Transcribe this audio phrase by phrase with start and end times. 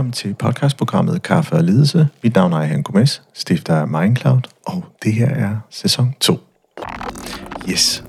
[0.00, 2.08] Velkommen til podcastprogrammet Kaffe og Ledelse.
[2.22, 6.38] Mit navn er Ejhan Gomes, stifter af Mindcloud, og det her er sæson 2.
[7.70, 8.04] Yes,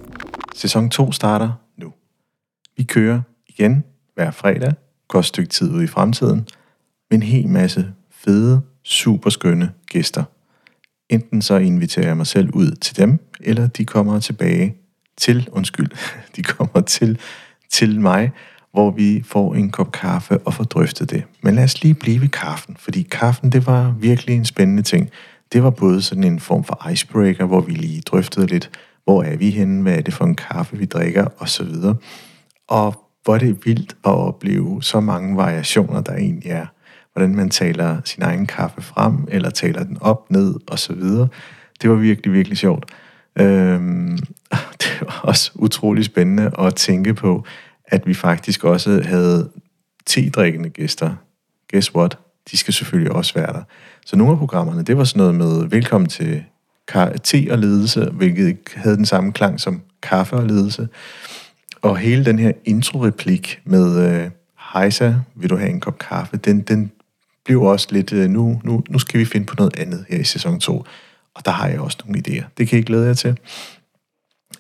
[0.56, 1.94] sæson 2 starter nu.
[2.78, 3.84] Vi kører igen
[4.16, 4.74] hver fredag,
[5.08, 6.48] går et stykke tid ud i fremtiden,
[7.10, 10.24] med en hel masse fede, super skønne gæster.
[11.10, 14.76] Enten så inviterer jeg mig selv ud til dem, eller de kommer tilbage
[15.18, 15.90] til, undskyld,
[16.36, 17.20] de kommer til,
[17.70, 18.32] til mig,
[18.74, 21.24] hvor vi får en kop kaffe og får drøftet det.
[21.42, 25.10] Men lad os lige blive ved kaffen, fordi kaffen, det var virkelig en spændende ting.
[25.54, 28.70] Det var både sådan en form for icebreaker, hvor vi lige drøftede lidt,
[29.04, 31.76] hvor er vi henne, hvad er det for en kaffe, vi drikker, osv.
[32.68, 36.66] Og hvor det er vildt at opleve så mange variationer, der egentlig er.
[37.14, 41.02] Hvordan man taler sin egen kaffe frem, eller taler den op, ned, osv.
[41.82, 42.86] Det var virkelig, virkelig sjovt.
[43.40, 44.18] Øhm,
[44.82, 47.46] det var også utrolig spændende at tænke på,
[47.92, 49.50] at vi faktisk også havde
[50.06, 51.16] te-drikkende gæster.
[51.72, 52.18] Guess what?
[52.52, 53.64] De skal selvfølgelig også være der.
[54.06, 56.44] Så nogle af programmerne, det var sådan noget med velkommen til
[57.24, 60.88] te og ledelse, hvilket ikke havde den samme klang som kaffe og ledelse.
[61.82, 64.30] Og hele den her intro-replik med øh,
[64.74, 66.92] Hejsa, vil du have en kop kaffe, den, den
[67.46, 70.24] blev også lidt, øh, nu, nu, nu skal vi finde på noget andet her i
[70.24, 70.86] sæson 2.
[71.36, 72.44] Og der har jeg også nogle idéer.
[72.58, 73.38] Det kan jeg glæde jer til.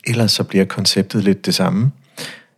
[0.08, 1.92] Ellers så bliver konceptet lidt det samme.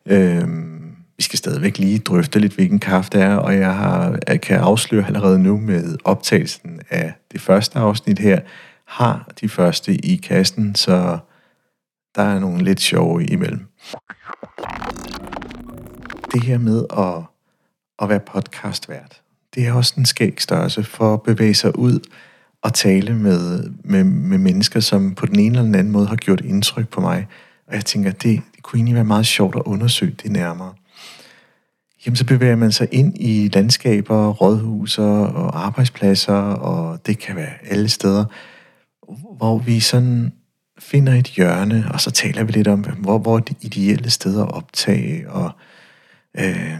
[0.06, 4.42] Øhm, vi skal stadigvæk lige drøfte lidt, hvilken kaffe det er, og jeg, har, jeg
[4.42, 8.40] kan afsløre allerede nu med optagelsen af det første afsnit her,
[8.88, 11.18] har de første i kassen, så
[12.16, 13.68] der er nogle lidt sjove imellem.
[16.34, 17.24] Det her med at,
[18.02, 19.22] at være podcastvært,
[19.56, 22.00] det er også en skæg størrelse for at bevæge sig ud
[22.62, 26.16] og tale med, med, med mennesker, som på den ene eller den anden måde har
[26.16, 27.28] gjort indtryk på mig.
[27.68, 30.74] Og jeg tænker, det, det kunne egentlig være meget sjovt at undersøge det nærmere.
[32.06, 37.54] Jamen, så bevæger man sig ind i landskaber, rådhuser og arbejdspladser, og det kan være
[37.70, 38.26] alle steder,
[39.38, 40.34] hvor vi sådan
[40.80, 44.44] finder et hjørne, og så taler vi lidt om, hvor, hvor er de ideelle steder
[44.46, 45.52] at optage, og
[46.38, 46.78] øh,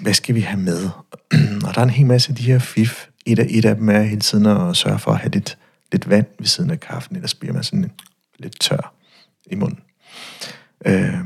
[0.00, 0.90] hvad skal vi have med?
[1.66, 3.06] og der er en hel masse af de her fif.
[3.26, 5.58] Et af, et af dem er hele tiden at sørge for at have lidt,
[5.92, 7.90] lidt vand ved siden af kaffen, ellers bliver man sådan
[8.38, 8.94] lidt tør
[9.50, 9.78] i munden.
[10.86, 11.18] Øh,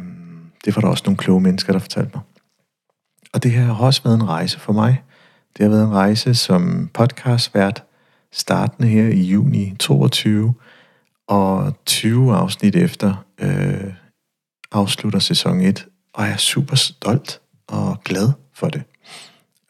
[0.65, 2.23] det var der også nogle kloge mennesker, der fortalte mig.
[3.33, 5.03] Og det her har også været en rejse for mig.
[5.57, 7.85] Det har været en rejse som podcastvært,
[8.33, 10.55] startende her i juni 22,
[11.27, 13.93] og 20 afsnit efter øh,
[14.73, 18.83] afslutter sæson 1, og jeg er super stolt og glad for det.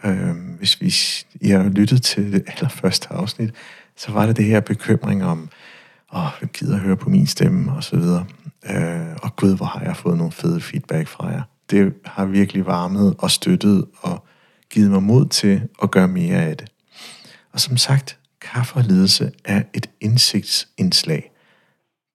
[0.05, 0.95] Øh, hvis vi,
[1.41, 3.55] I har lyttet til det allerførste afsnit,
[3.97, 5.49] så var det det her bekymring om,
[6.15, 8.27] og hvem gider at høre på min stemme, og så videre.
[8.71, 11.43] Øh, og gud, hvor har jeg fået nogle fede feedback fra jer.
[11.71, 14.25] Det har virkelig varmet og støttet og
[14.71, 16.69] givet mig mod til at gøre mere af det.
[17.53, 21.31] Og som sagt, kaffe og ledelse er et indsigtsindslag.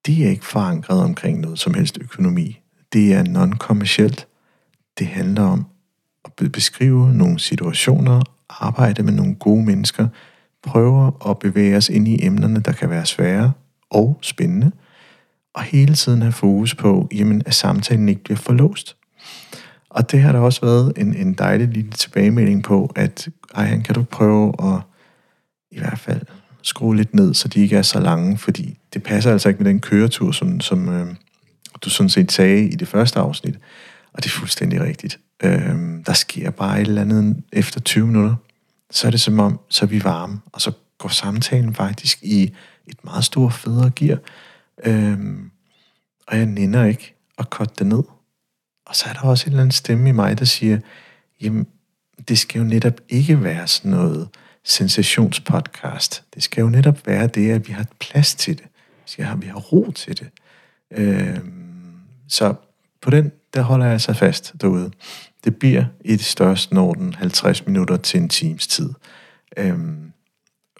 [0.05, 2.59] Det er ikke forankret omkring noget som helst økonomi.
[2.93, 4.27] Det er non-kommercielt.
[4.99, 5.65] Det handler om
[6.25, 10.07] at beskrive nogle situationer, arbejde med nogle gode mennesker,
[10.63, 13.51] prøve at bevæge os ind i emnerne, der kan være svære
[13.91, 14.71] og spændende–
[15.53, 18.95] og hele tiden have fokus på, jamen, at samtalen ikke bliver forlåst.
[19.89, 23.95] Og det har der også været en, en dejlig lille tilbagemelding på, at ej, kan
[23.95, 24.81] du prøve at
[25.71, 26.21] i hvert fald
[26.61, 29.71] skrue lidt ned, så de ikke er så lange, fordi det passer altså ikke med
[29.71, 31.07] den køretur, som, som øh,
[31.81, 33.55] du sådan set sagde i det første afsnit.
[34.13, 35.19] Og det er fuldstændig rigtigt.
[35.43, 38.35] Øh, der sker bare et eller andet efter 20 minutter.
[38.91, 42.53] Så er det som om, så er vi varme, og så går samtalen faktisk i
[42.89, 44.19] et meget stort federe gear.
[44.83, 45.51] Øhm,
[46.27, 48.03] og jeg nænder ikke at korte det ned.
[48.85, 50.79] Og så er der også en eller anden stemme i mig, der siger,
[51.41, 51.67] jamen,
[52.27, 54.29] det skal jo netop ikke være sådan noget
[54.63, 56.23] sensationspodcast.
[56.33, 58.65] Det skal jo netop være det, at vi har plads til det.
[59.05, 60.29] Så jeg har, vi har ro til det.
[60.91, 61.93] Øhm,
[62.27, 62.55] så
[63.01, 64.91] på den, der holder jeg sig fast derude.
[65.43, 68.89] Det bliver i det største norden 50 minutter til en times tid.
[69.57, 70.13] Øhm,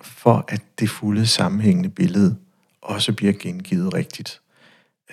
[0.02, 2.36] for at det fulde sammenhængende billede
[2.82, 4.42] også bliver gengivet rigtigt.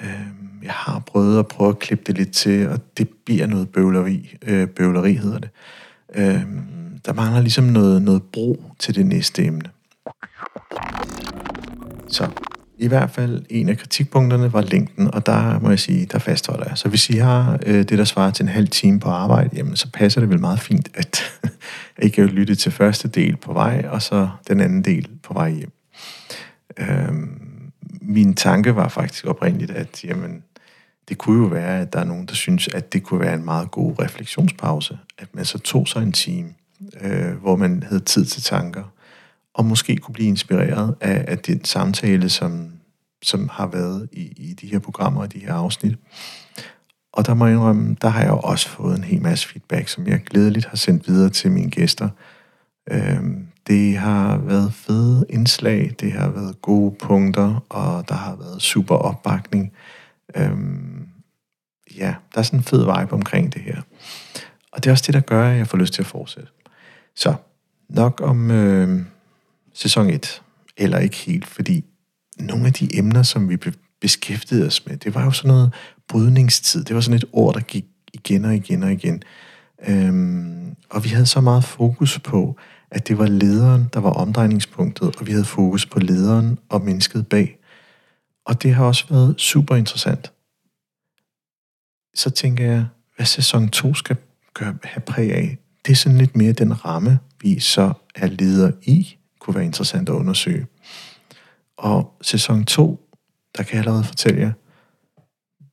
[0.00, 0.26] Øh,
[0.62, 4.36] jeg har prøvet at prøve at klippe det lidt til, og det bliver noget bøvleri.
[4.42, 5.50] Øh, bøvleri hedder det.
[6.14, 6.42] Øh,
[7.06, 9.70] der mangler ligesom noget, noget bro til det næste emne.
[12.08, 12.30] Så
[12.78, 16.64] i hvert fald en af kritikpunkterne var længden, og der må jeg sige, der fastholder
[16.68, 16.78] jeg.
[16.78, 19.76] Så hvis I har øh, det, der svarer til en halv time på arbejde, jamen
[19.76, 21.25] så passer det vel meget fint, at
[22.02, 25.50] i kan lytte til første del på vej, og så den anden del på vej
[25.50, 25.72] hjem.
[26.78, 30.42] Øhm, min tanke var faktisk oprindeligt, at jamen,
[31.08, 33.44] det kunne jo være, at der er nogen, der synes, at det kunne være en
[33.44, 36.54] meget god refleksionspause, at man så tog sig en time
[37.00, 38.84] øh, hvor man havde tid til tanker,
[39.54, 42.72] og måske kunne blive inspireret af, af den samtale, som,
[43.22, 45.96] som har været i, i de her programmer og de her afsnit.
[47.16, 50.06] Og der må jeg indrømme, der har jeg også fået en hel masse feedback, som
[50.06, 52.08] jeg glædeligt har sendt videre til mine gæster.
[52.90, 58.62] Øhm, det har været fede indslag, det har været gode punkter, og der har været
[58.62, 59.72] super opbakning.
[60.36, 61.08] Øhm,
[61.96, 63.82] ja, der er sådan en fed vibe omkring det her.
[64.72, 66.48] Og det er også det, der gør, at jeg får lyst til at fortsætte.
[67.14, 67.34] Så
[67.88, 69.04] nok om øh,
[69.74, 70.42] sæson 1,
[70.76, 71.84] eller ikke helt, fordi
[72.38, 73.58] nogle af de emner, som vi
[74.00, 75.72] beskæftigede os med, det var jo sådan noget
[76.08, 76.84] brydningstid.
[76.84, 79.22] Det var sådan et ord, der gik igen og igen og igen.
[79.88, 82.56] Øhm, og vi havde så meget fokus på,
[82.90, 87.28] at det var lederen, der var omdrejningspunktet, og vi havde fokus på lederen og mennesket
[87.28, 87.58] bag.
[88.44, 90.32] Og det har også været super interessant.
[92.14, 92.86] Så tænker jeg,
[93.16, 94.16] hvad sæson 2 skal
[94.54, 98.72] gøre, have præg af, det er sådan lidt mere den ramme, vi så er leder
[98.82, 100.66] i, kunne være interessant at undersøge.
[101.76, 103.08] Og sæson 2,
[103.56, 104.52] der kan jeg allerede fortælle jer,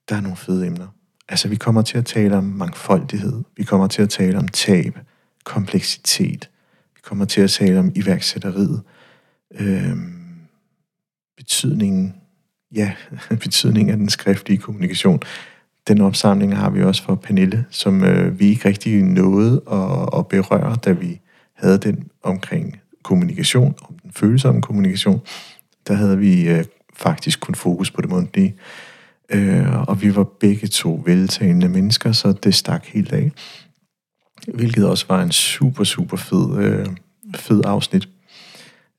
[0.10, 0.88] der er nogle fede emner.
[1.30, 3.44] Altså, vi kommer til at tale om mangfoldighed.
[3.58, 5.00] Vi kommer til at tale om tab,
[5.44, 6.50] kompleksitet.
[6.96, 8.82] Vi kommer til at tale om iværksætteriet.
[9.60, 10.24] Øhm,
[11.38, 12.16] betydningen,
[12.76, 12.94] ja,
[13.30, 15.20] betydningen af den skriftlige kommunikation.
[15.88, 20.28] Den opsamling har vi også for Pernille, som øh, vi ikke rigtig nåede at, at
[20.28, 21.20] berøre, da vi
[21.54, 25.22] havde den omkring kommunikation, om den følsomme kommunikation.
[25.88, 28.56] Der havde vi øh, faktisk kun fokus på det mundtlige.
[29.30, 33.32] Øh, og vi var begge to veltalende mennesker, så det stak helt af.
[34.48, 36.88] Hvilket også var en super, super fed, øh,
[37.36, 38.10] fed afsnit.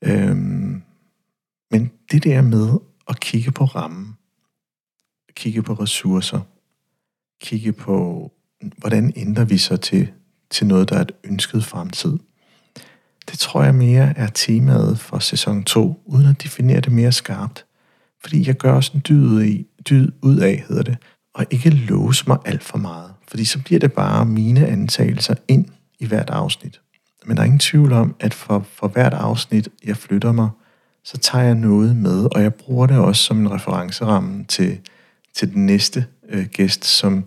[0.01, 0.35] Øh,
[1.71, 2.69] men det der med
[3.09, 4.17] at kigge på rammen,
[5.35, 6.41] kigge på ressourcer,
[7.41, 8.31] kigge på,
[8.77, 10.11] hvordan ændrer vi så til,
[10.49, 12.17] til noget, der er et ønsket fremtid.
[13.31, 17.65] Det tror jeg mere er temaet for sæson 2, uden at definere det mere skarpt.
[18.25, 20.97] Fordi jeg gør også en dyd i, dyd ud af, hedder det,
[21.33, 23.11] og ikke låse mig alt for meget.
[23.27, 25.65] Fordi så bliver det bare mine antagelser ind
[25.99, 26.81] i hvert afsnit.
[27.25, 30.49] Men der er ingen tvivl om, at for, for hvert afsnit, jeg flytter mig,
[31.03, 34.79] så tager jeg noget med, og jeg bruger det også som en referenceramme til,
[35.35, 37.25] til den næste øh, gæst, som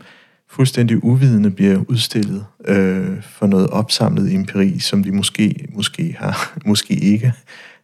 [0.51, 6.95] fuldstændig uvidende bliver udstillet øh, for noget opsamlet empiri, som de måske, måske, har, måske
[6.95, 7.33] ikke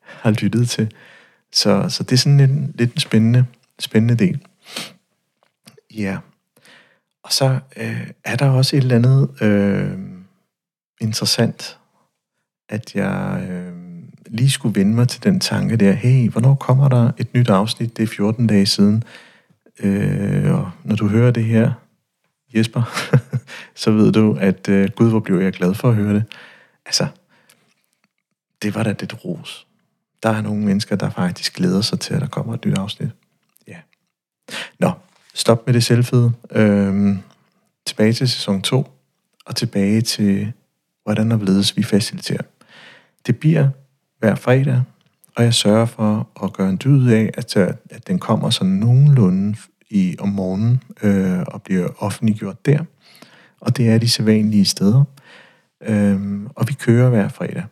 [0.03, 0.93] har lyttet til.
[1.55, 3.47] Så, så det er sådan en, lidt en spændende,
[3.79, 4.47] spændende del.
[5.95, 6.19] Ja.
[7.23, 9.99] Og så øh, er der også et eller andet øh,
[11.01, 11.79] interessant,
[12.69, 13.73] at jeg øh,
[14.27, 17.97] lige skulle vende mig til den tanke der, hey, hvornår kommer der et nyt afsnit?
[17.97, 19.05] Det er 14 dage siden.
[19.81, 21.73] Øh, og når du hører det her,
[22.55, 22.83] Jesper,
[23.83, 26.25] så ved du, at øh, gud, hvor blev jeg glad for at høre det.
[26.87, 27.07] Altså,
[28.63, 29.67] det var da lidt ros
[30.25, 33.11] der er nogle mennesker, der faktisk glæder sig til, at der kommer et nyt afsnit.
[33.69, 33.77] Ja.
[34.79, 34.91] Nå,
[35.35, 36.33] stop med det selvfede.
[36.51, 37.19] Øhm,
[37.87, 38.87] tilbage til sæson 2,
[39.47, 40.53] og tilbage til,
[41.03, 42.43] hvordan og hvorledes vi faciliterer.
[43.27, 43.69] Det bliver
[44.19, 44.83] hver fredag,
[45.37, 47.57] og jeg sørger for at gøre en dyd af, at,
[47.91, 49.57] at den kommer sådan nogenlunde
[49.91, 52.85] i, om morgenen øh, og bliver offentliggjort der.
[53.61, 55.05] Og det er de sædvanlige steder.
[55.81, 57.65] Øhm, og vi kører hver fredag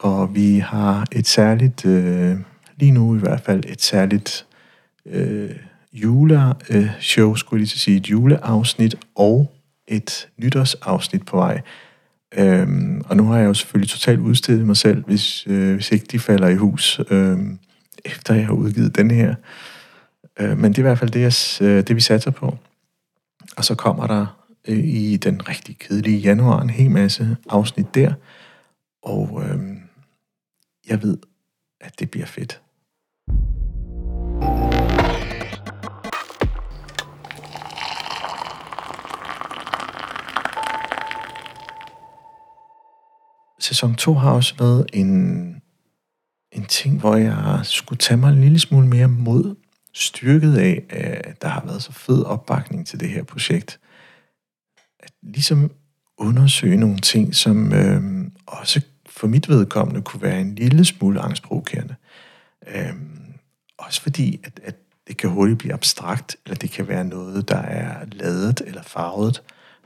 [0.00, 2.36] og vi har et særligt, øh,
[2.76, 4.46] lige nu i hvert fald, et særligt
[5.06, 5.50] øh,
[5.92, 9.52] juleshow, øh, skulle jeg lige sige, et juleafsnit og
[9.88, 11.60] et nytårsafsnit på vej.
[12.34, 16.06] Øhm, og nu har jeg jo selvfølgelig totalt udstillet mig selv, hvis, øh, hvis ikke
[16.12, 17.38] de falder i hus, øh,
[18.04, 19.34] efter jeg har udgivet den her.
[20.40, 22.58] Øh, men det er i hvert fald det, jeg, øh, det vi satser på.
[23.56, 24.26] Og så kommer der
[24.68, 28.12] øh, i den rigtig kedelige januar en hel masse afsnit der.
[29.02, 29.79] Og øh,
[30.88, 31.18] jeg ved,
[31.80, 32.62] at det bliver fedt.
[43.60, 45.10] Sæson 2 har også været en,
[46.52, 49.56] en ting, hvor jeg skulle tage mig en lille smule mere mod,
[49.92, 53.80] styrket af, at der har været så fed opbakning til det her projekt.
[55.00, 55.70] At ligesom
[56.18, 61.94] undersøge nogle ting, som øh, også for mit vedkommende kunne være en lille smule angstprovokerende.
[62.74, 63.34] Øhm,
[63.78, 64.76] også fordi, at, at
[65.08, 69.42] det kan hurtigt blive abstrakt, eller det kan være noget, der er ladet eller farvet,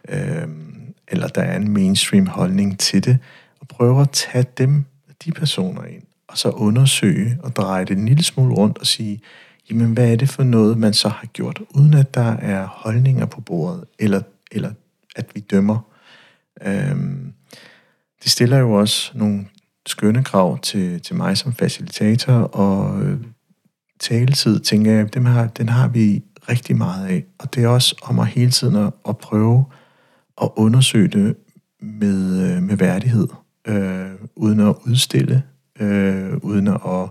[0.08, 3.18] øhm, eller der er en mainstream holdning til det,
[3.60, 4.84] og prøve at tage dem,
[5.24, 9.20] de personer ind, og så undersøge og dreje det en lille smule rundt og sige,
[9.70, 13.26] jamen hvad er det for noget, man så har gjort, uden at der er holdninger
[13.26, 14.72] på bordet, eller, eller
[15.16, 15.78] at vi dømmer.
[16.62, 17.32] Øhm,
[18.24, 19.46] det stiller jo også nogle
[19.86, 23.20] skønne krav til, til mig som facilitator, og øh,
[24.00, 27.24] taletid, tænker jeg, dem har, den har vi rigtig meget af.
[27.38, 29.64] Og det er også om at hele tiden at, at prøve
[30.42, 31.36] at undersøge det
[31.80, 33.28] med, øh, med værdighed,
[33.66, 35.42] øh, uden at udstille,
[35.80, 37.10] øh, uden at,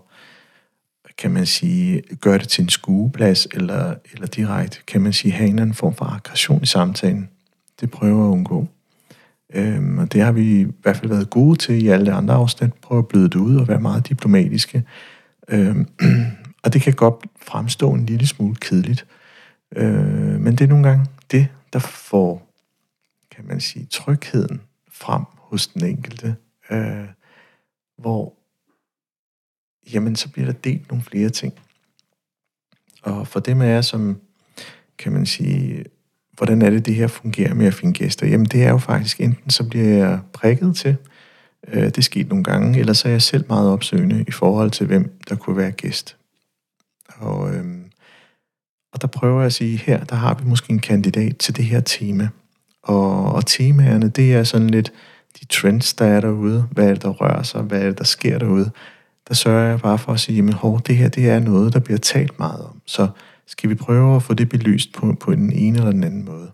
[1.18, 5.50] kan man sige, gøre det til en skueplads, eller, eller direkte, kan man sige, have
[5.50, 7.30] en anden form for aggression i samtalen.
[7.80, 8.68] Det prøver at undgå.
[9.54, 12.34] Øhm, og det har vi i hvert fald været gode til i alle de andre
[12.34, 12.74] afsnit.
[12.74, 14.84] Prøve at bløde det ud og være meget diplomatiske.
[15.48, 15.88] Øhm,
[16.64, 19.06] og det kan godt fremstå en lille smule kedeligt.
[19.76, 22.54] Øh, men det er nogle gange det, der får,
[23.32, 26.36] kan man sige, trygheden frem hos den enkelte.
[26.72, 27.08] Øh,
[27.98, 28.34] hvor,
[29.94, 31.54] jamen, så bliver der delt nogle flere ting.
[33.04, 34.20] Og for dem af jer, som,
[34.98, 35.86] kan man sige,
[36.38, 38.28] hvordan er det, det her fungerer med at finde gæster?
[38.28, 40.96] Jamen det er jo faktisk, enten så bliver jeg prikket til,
[41.68, 44.88] øh, det skete nogle gange, eller så er jeg selv meget opsøgende i forhold til,
[44.88, 46.16] hvem der kunne være gæst.
[47.16, 47.66] Og, øh,
[48.94, 51.66] og der prøver jeg at sige, her der har vi måske en kandidat til det
[51.66, 52.30] her tema.
[52.84, 54.94] Og, og temaerne, det er sådan lidt
[55.40, 56.68] de trends, der er derude.
[56.72, 57.62] Hvad er det, der rører sig?
[57.62, 58.72] Hvad er det, der sker derude?
[59.28, 61.98] Der sørger jeg bare for at sige, at det her det er noget, der bliver
[61.98, 62.82] talt meget om.
[62.86, 63.08] Så
[63.46, 66.52] skal vi prøve at få det belyst på, på den ene eller den anden måde.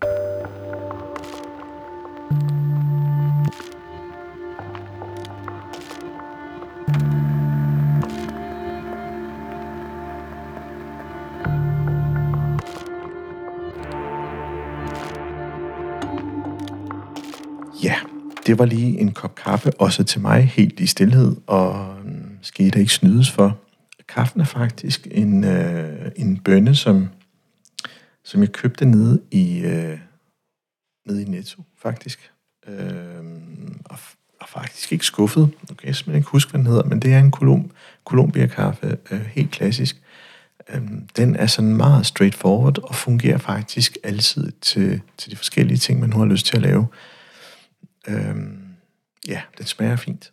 [17.82, 17.94] Ja,
[18.46, 22.78] det var lige en kop kaffe, også til mig, helt i stillhed, og mm, skal
[22.78, 23.69] ikke snydes for.
[24.14, 27.08] Kaffen er faktisk en, øh, en bønne, som,
[28.24, 29.98] som jeg købte nede i, øh,
[31.06, 32.32] nede i Netto, faktisk.
[32.66, 33.24] Øh,
[33.84, 33.98] og,
[34.40, 35.42] og faktisk ikke skuffet.
[35.42, 37.70] Nu kan jeg simpelthen ikke huske, hvad den hedder, men det er en Colum,
[38.04, 40.02] Columbia-kaffe, øh, helt klassisk.
[40.68, 40.82] Øh,
[41.16, 46.10] den er sådan meget straightforward og fungerer faktisk altid til, til de forskellige ting, man
[46.10, 46.86] nu har lyst til at lave.
[48.08, 48.36] Øh,
[49.28, 50.32] ja, den smager fint.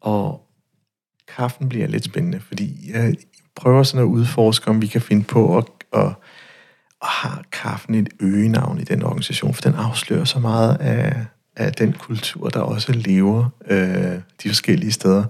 [0.00, 0.43] Og
[1.36, 3.14] kaffen bliver lidt spændende, fordi jeg
[3.56, 6.14] prøver sådan at udforske, om vi kan finde på at, at,
[7.02, 11.24] at have kaffen et øgenavn i den organisation, for den afslører så meget af,
[11.56, 15.24] af den kultur, der også lever øh, de forskellige steder.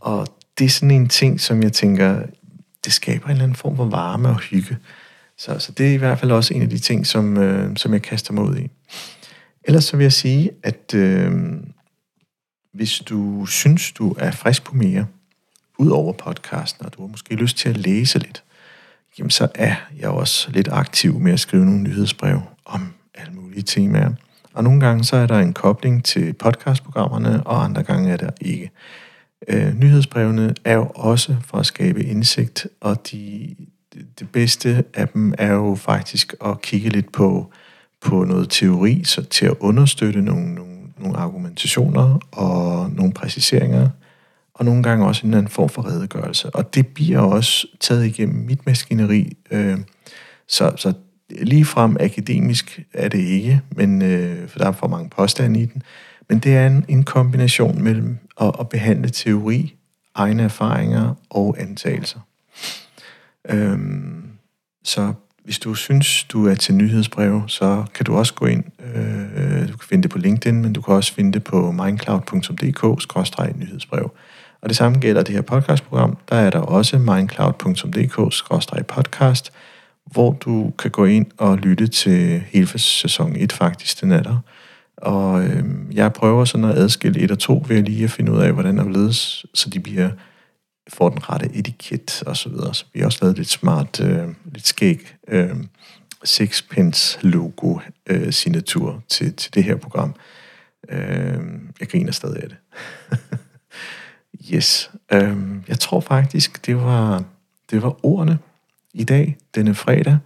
[0.00, 0.26] Og
[0.58, 2.22] det er sådan en ting, som jeg tænker,
[2.84, 4.76] det skaber en eller anden form for varme og hygge.
[5.38, 7.92] Så, så det er i hvert fald også en af de ting, som, øh, som
[7.92, 8.70] jeg kaster mig ud i.
[9.64, 11.32] Ellers så vil jeg sige, at øh,
[12.72, 15.06] hvis du synes, du er frisk på mere,
[15.80, 18.42] ud over podcasten, og du har måske lyst til at læse lidt,
[19.18, 23.62] jamen så er jeg også lidt aktiv med at skrive nogle nyhedsbrev om alle mulige
[23.62, 24.10] temaer.
[24.54, 28.30] Og nogle gange så er der en kobling til podcastprogrammerne, og andre gange er der
[28.40, 28.70] ikke.
[29.48, 33.54] Øh, nyhedsbrevene er jo også for at skabe indsigt, og de,
[34.18, 37.52] det bedste af dem er jo faktisk at kigge lidt på,
[38.00, 43.88] på noget teori, så til at understøtte nogle, nogle, nogle argumentationer og nogle præciseringer
[44.60, 46.50] og nogle gange også en anden form for redegørelse.
[46.50, 49.36] Og det bliver også taget igennem mit maskineri.
[49.50, 49.78] Øh,
[50.48, 50.92] så, så
[51.30, 55.66] lige frem akademisk er det ikke, men, øh, for der er for mange påstande i
[55.66, 55.82] den.
[56.28, 59.74] Men det er en, en kombination mellem at, at behandle teori,
[60.14, 62.20] egne erfaringer og antagelser.
[63.48, 64.22] Øhm,
[64.84, 65.12] så
[65.44, 68.64] hvis du synes, du er til nyhedsbrev, så kan du også gå ind.
[68.94, 71.70] Øh, øh, du kan finde det på LinkedIn, men du kan også finde det på
[71.70, 74.10] mindcloud.dk-nyhedsbrev.
[74.62, 76.16] Og det samme gælder det her podcastprogram.
[76.28, 79.50] Der er der også mindcloud.dk-podcast,
[80.12, 84.38] hvor du kan gå ind og lytte til hele sæson 1 faktisk, den er der.
[84.96, 88.38] Og øh, jeg prøver sådan at adskille 1 og 2 ved lige at finde ud
[88.38, 90.10] af, hvordan der ledes, så de bliver
[90.88, 92.74] får den rette etiket og så videre.
[92.74, 95.56] Så vi har også lavet lidt smart, øh, lidt skæg øh,
[96.24, 100.14] sixpence logo øh, signatur til, til det her program.
[100.90, 101.38] Øh,
[101.80, 102.58] jeg griner stadig af det.
[104.52, 104.90] Yes.
[105.12, 107.24] Øhm, jeg tror faktisk, det var,
[107.70, 108.38] det var ordene
[108.94, 110.18] i dag, denne fredag.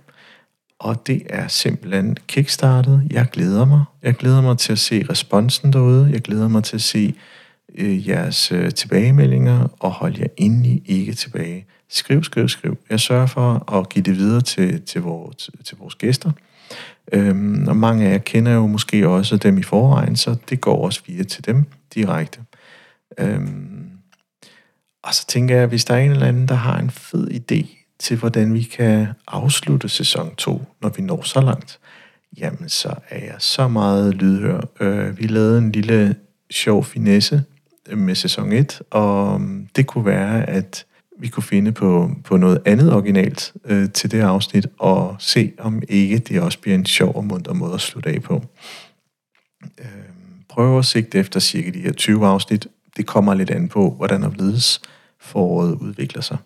[0.78, 3.02] Og det er simpelthen kickstartet.
[3.10, 3.84] Jeg glæder mig.
[4.02, 6.10] Jeg glæder mig til at se responsen derude.
[6.12, 7.14] Jeg glæder mig til at se
[7.74, 11.66] øh, jeres øh, tilbagemeldinger, og hold jer endelig ikke tilbage.
[11.88, 12.78] Skriv, skriv, skriv.
[12.90, 16.32] Jeg sørger for at give det videre til, til, vores, til, til vores gæster.
[17.12, 20.84] Øhm, og mange af jer kender jo måske også dem i forvejen, så det går
[20.84, 22.40] også via til dem direkte.
[23.18, 23.73] Øhm,
[25.04, 27.66] og så tænker jeg, hvis der er en eller anden, der har en fed idé
[27.98, 31.78] til, hvordan vi kan afslutte sæson 2, når vi når så langt,
[32.38, 34.60] jamen så er jeg så meget lydhør.
[34.80, 36.16] Øh, vi lavede en lille
[36.50, 37.44] sjov finesse
[37.92, 40.86] med sæson 1, og mm, det kunne være, at
[41.18, 45.82] vi kunne finde på, på noget andet originalt øh, til det afsnit, og se om
[45.88, 48.44] ikke det også bliver en sjov og munter måde at slutte af på.
[49.80, 49.86] Øh,
[50.48, 52.66] prøv at sigte efter cirka de her 20 afsnit.
[52.96, 54.80] Det kommer lidt an på, hvordan ledes
[55.24, 56.36] foråret udvikler sig.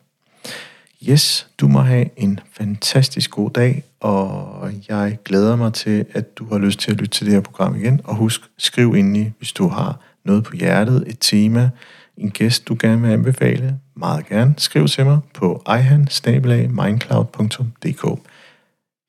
[1.08, 6.48] Yes, du må have en fantastisk god dag, og jeg glæder mig til, at du
[6.52, 8.00] har lyst til at lytte til det her program igen.
[8.04, 11.70] Og husk, skriv i, hvis du har noget på hjertet, et tema,
[12.16, 13.78] en gæst, du gerne vil anbefale.
[13.96, 14.54] Meget gerne.
[14.58, 16.08] Skriv til mig på ihan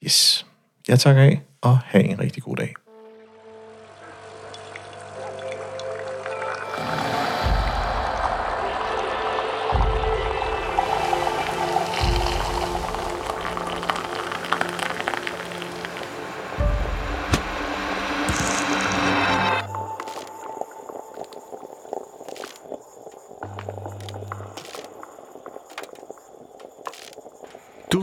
[0.06, 0.46] Yes.
[0.88, 2.74] Jeg takker af, og have en rigtig god dag.